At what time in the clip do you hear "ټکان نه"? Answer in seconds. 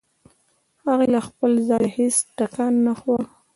2.37-2.93